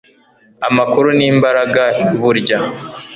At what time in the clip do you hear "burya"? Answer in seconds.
2.21-2.57